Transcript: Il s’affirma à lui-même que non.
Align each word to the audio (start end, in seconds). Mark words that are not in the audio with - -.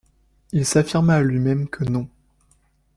Il 0.51 0.65
s’affirma 0.65 1.13
à 1.17 1.21
lui-même 1.21 1.69
que 1.69 1.83
non. 1.83 2.09